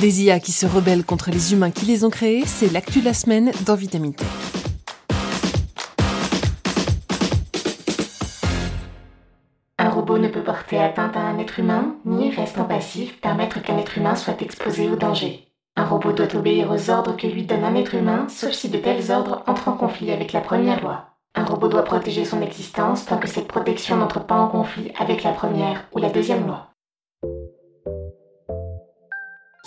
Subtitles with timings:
[0.00, 3.04] Des IA qui se rebellent contre les humains qui les ont créés, c'est l'actu de
[3.04, 4.14] la semaine dans Vitamine.
[9.76, 13.76] Un robot ne peut porter atteinte à un être humain, ni, restant passif, permettre qu'un
[13.76, 15.46] être humain soit exposé au danger.
[15.76, 18.78] Un robot doit obéir aux ordres que lui donne un être humain, sauf si de
[18.78, 21.10] tels ordres entrent en conflit avec la première loi.
[21.34, 25.22] Un robot doit protéger son existence tant que cette protection n'entre pas en conflit avec
[25.24, 26.69] la première ou la deuxième loi.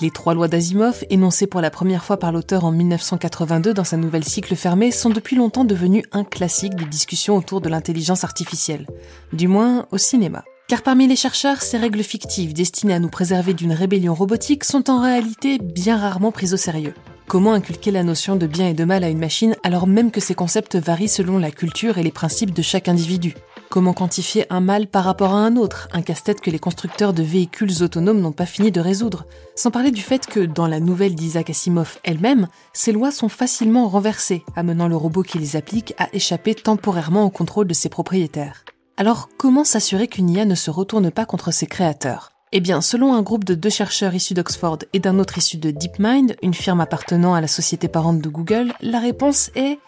[0.01, 3.95] Les trois lois d'Asimov, énoncées pour la première fois par l'auteur en 1982 dans sa
[3.95, 8.87] nouvelle cycle fermé, sont depuis longtemps devenues un classique des discussions autour de l'intelligence artificielle,
[9.33, 10.43] du moins au cinéma.
[10.67, 14.89] Car parmi les chercheurs, ces règles fictives destinées à nous préserver d'une rébellion robotique sont
[14.89, 16.95] en réalité bien rarement prises au sérieux.
[17.27, 20.19] Comment inculquer la notion de bien et de mal à une machine alors même que
[20.19, 23.35] ces concepts varient selon la culture et les principes de chaque individu?
[23.73, 27.23] Comment quantifier un mal par rapport à un autre, un casse-tête que les constructeurs de
[27.23, 31.15] véhicules autonomes n'ont pas fini de résoudre Sans parler du fait que, dans la nouvelle
[31.15, 36.07] d'Isaac Asimov elle-même, ces lois sont facilement renversées, amenant le robot qui les applique à
[36.13, 38.63] échapper temporairement au contrôle de ses propriétaires.
[38.95, 42.29] Alors, comment s'assurer qu'une IA ne se retourne pas contre ses créateurs?
[42.51, 45.71] Eh bien, selon un groupe de deux chercheurs issus d'Oxford et d'un autre issu de
[45.71, 49.79] DeepMind, une firme appartenant à la société parente de Google, la réponse est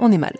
[0.00, 0.34] on est mal.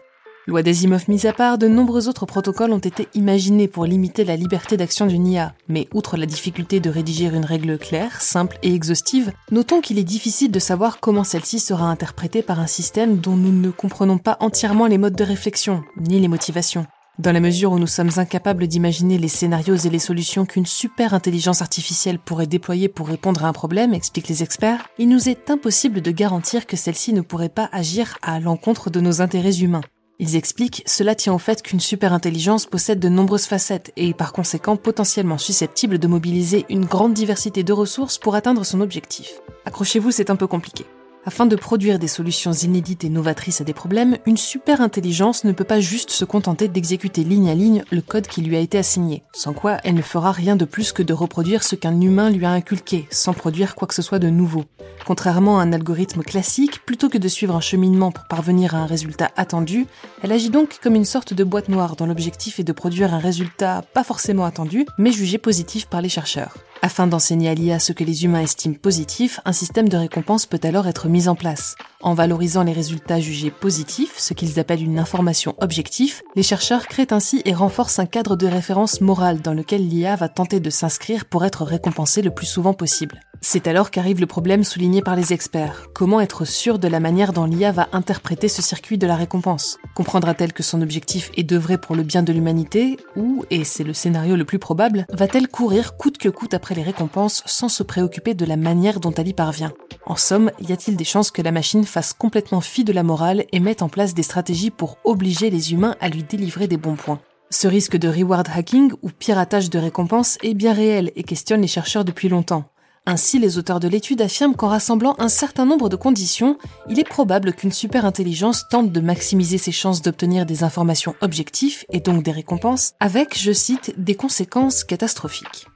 [0.48, 4.34] Loi d'Asimov mise à part, de nombreux autres protocoles ont été imaginés pour limiter la
[4.34, 5.52] liberté d'action d'une IA.
[5.68, 10.04] Mais outre la difficulté de rédiger une règle claire, simple et exhaustive, notons qu'il est
[10.04, 14.38] difficile de savoir comment celle-ci sera interprétée par un système dont nous ne comprenons pas
[14.40, 16.86] entièrement les modes de réflexion, ni les motivations.
[17.18, 21.12] Dans la mesure où nous sommes incapables d'imaginer les scénarios et les solutions qu'une super
[21.12, 25.50] intelligence artificielle pourrait déployer pour répondre à un problème, expliquent les experts, il nous est
[25.50, 29.82] impossible de garantir que celle-ci ne pourrait pas agir à l'encontre de nos intérêts humains.
[30.20, 34.14] Ils expliquent, cela tient au fait qu'une super intelligence possède de nombreuses facettes et est
[34.14, 39.40] par conséquent potentiellement susceptible de mobiliser une grande diversité de ressources pour atteindre son objectif.
[39.64, 40.86] Accrochez-vous, c'est un peu compliqué.
[41.28, 45.52] Afin de produire des solutions inédites et novatrices à des problèmes, une super intelligence ne
[45.52, 48.78] peut pas juste se contenter d'exécuter ligne à ligne le code qui lui a été
[48.78, 52.30] assigné, sans quoi elle ne fera rien de plus que de reproduire ce qu'un humain
[52.30, 54.64] lui a inculqué, sans produire quoi que ce soit de nouveau.
[55.04, 58.86] Contrairement à un algorithme classique, plutôt que de suivre un cheminement pour parvenir à un
[58.86, 59.86] résultat attendu,
[60.22, 63.18] elle agit donc comme une sorte de boîte noire dont l'objectif est de produire un
[63.18, 66.54] résultat pas forcément attendu, mais jugé positif par les chercheurs.
[66.80, 70.60] Afin d'enseigner à l'IA ce que les humains estiment positif, un système de récompense peut
[70.62, 71.74] alors être mis en place.
[72.00, 77.12] En valorisant les résultats jugés positifs, ce qu'ils appellent une information objective, les chercheurs créent
[77.12, 81.24] ainsi et renforcent un cadre de référence morale dans lequel l'IA va tenter de s'inscrire
[81.24, 83.20] pour être récompensée le plus souvent possible.
[83.40, 85.86] C'est alors qu'arrive le problème souligné par les experts.
[85.94, 89.78] Comment être sûr de la manière dont l'IA va interpréter ce circuit de la récompense?
[89.94, 93.92] Comprendra-t-elle que son objectif est d'œuvrer pour le bien de l'humanité Ou, et c'est le
[93.92, 98.34] scénario le plus probable, va-t-elle courir coûte que coûte après les récompenses sans se préoccuper
[98.34, 99.72] de la manière dont elle y parvient
[100.06, 103.44] En somme, y a-t-il des chances que la machine fasse complètement fi de la morale
[103.52, 106.96] et mette en place des stratégies pour obliger les humains à lui délivrer des bons
[106.96, 107.20] points?
[107.50, 111.66] Ce risque de reward hacking ou piratage de récompenses est bien réel et questionne les
[111.66, 112.64] chercheurs depuis longtemps.
[113.10, 116.58] Ainsi, les auteurs de l'étude affirment qu'en rassemblant un certain nombre de conditions,
[116.90, 121.86] il est probable qu'une super intelligence tente de maximiser ses chances d'obtenir des informations objectives
[121.90, 125.68] et donc des récompenses, avec, je cite, des conséquences catastrophiques.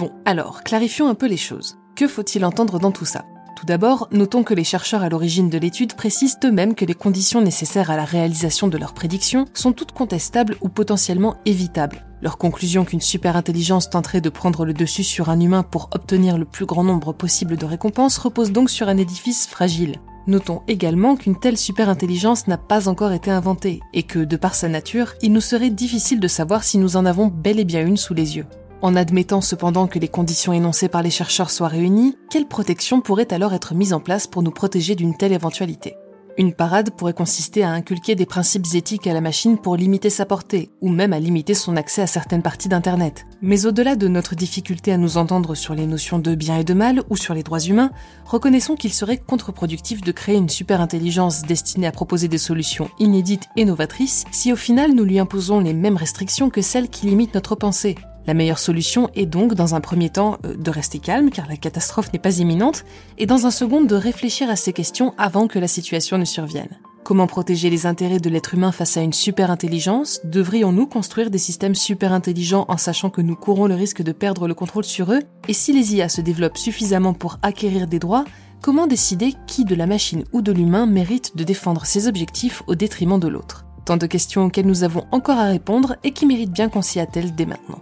[0.00, 1.76] Bon, alors, clarifions un peu les choses.
[1.94, 3.26] Que faut-il entendre dans tout ça?
[3.54, 7.42] Tout d'abord, notons que les chercheurs à l'origine de l'étude précisent eux-mêmes que les conditions
[7.42, 12.06] nécessaires à la réalisation de leurs prédictions sont toutes contestables ou potentiellement évitables.
[12.22, 16.38] Leur conclusion qu'une super intelligence tenterait de prendre le dessus sur un humain pour obtenir
[16.38, 19.96] le plus grand nombre possible de récompenses repose donc sur un édifice fragile.
[20.26, 24.54] Notons également qu'une telle super intelligence n'a pas encore été inventée et que, de par
[24.54, 27.84] sa nature, il nous serait difficile de savoir si nous en avons bel et bien
[27.84, 28.46] une sous les yeux.
[28.82, 33.32] En admettant cependant que les conditions énoncées par les chercheurs soient réunies, quelle protection pourrait
[33.32, 35.96] alors être mise en place pour nous protéger d'une telle éventualité?
[36.38, 40.24] Une parade pourrait consister à inculquer des principes éthiques à la machine pour limiter sa
[40.24, 43.26] portée, ou même à limiter son accès à certaines parties d'Internet.
[43.42, 46.72] Mais au-delà de notre difficulté à nous entendre sur les notions de bien et de
[46.72, 47.90] mal ou sur les droits humains,
[48.24, 53.48] reconnaissons qu'il serait contre-productif de créer une super intelligence destinée à proposer des solutions inédites
[53.56, 57.34] et novatrices si au final nous lui imposons les mêmes restrictions que celles qui limitent
[57.34, 57.96] notre pensée,
[58.26, 61.56] la meilleure solution est donc, dans un premier temps, euh, de rester calme, car la
[61.56, 62.84] catastrophe n'est pas imminente,
[63.18, 66.78] et dans un second, de réfléchir à ces questions avant que la situation ne survienne.
[67.02, 71.38] Comment protéger les intérêts de l'être humain face à une super intelligence Devrions-nous construire des
[71.38, 75.12] systèmes super intelligents en sachant que nous courons le risque de perdre le contrôle sur
[75.12, 75.22] eux?
[75.48, 78.24] Et si les IA se développent suffisamment pour acquérir des droits,
[78.60, 82.74] comment décider qui de la machine ou de l'humain mérite de défendre ses objectifs au
[82.74, 83.64] détriment de l'autre?
[83.78, 87.00] Autant de questions auxquelles nous avons encore à répondre et qui méritent bien qu'on s'y
[87.00, 87.80] attelle dès maintenant.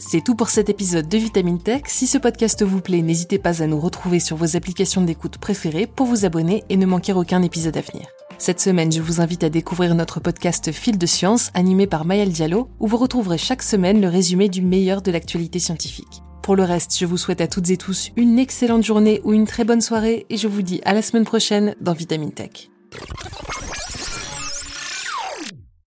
[0.00, 1.82] C'est tout pour cet épisode de Vitamine Tech.
[1.86, 5.88] Si ce podcast vous plaît, n'hésitez pas à nous retrouver sur vos applications d'écoute préférées
[5.88, 8.06] pour vous abonner et ne manquer aucun épisode à venir.
[8.38, 12.30] Cette semaine, je vous invite à découvrir notre podcast Fil de science animé par Maël
[12.30, 16.22] Diallo, où vous retrouverez chaque semaine le résumé du meilleur de l'actualité scientifique.
[16.44, 19.48] Pour le reste, je vous souhaite à toutes et tous une excellente journée ou une
[19.48, 22.70] très bonne soirée et je vous dis à la semaine prochaine dans Vitamine Tech.